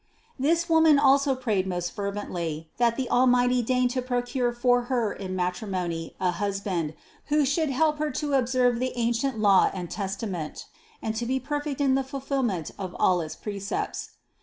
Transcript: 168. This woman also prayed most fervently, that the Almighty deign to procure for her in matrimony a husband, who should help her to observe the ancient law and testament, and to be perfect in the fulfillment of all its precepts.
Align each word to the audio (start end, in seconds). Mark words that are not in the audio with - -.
168. 0.37 0.53
This 0.53 0.67
woman 0.67 0.97
also 0.97 1.35
prayed 1.35 1.67
most 1.67 1.91
fervently, 1.91 2.71
that 2.77 2.95
the 2.95 3.07
Almighty 3.11 3.61
deign 3.61 3.87
to 3.89 4.01
procure 4.01 4.51
for 4.51 4.85
her 4.89 5.13
in 5.13 5.35
matrimony 5.35 6.15
a 6.19 6.31
husband, 6.31 6.95
who 7.27 7.45
should 7.45 7.69
help 7.69 7.99
her 7.99 8.09
to 8.09 8.33
observe 8.33 8.79
the 8.79 8.93
ancient 8.95 9.37
law 9.37 9.69
and 9.75 9.91
testament, 9.91 10.65
and 11.03 11.15
to 11.17 11.27
be 11.27 11.39
perfect 11.39 11.79
in 11.79 11.93
the 11.93 12.03
fulfillment 12.03 12.71
of 12.79 12.95
all 12.99 13.21
its 13.21 13.35
precepts. 13.35 14.13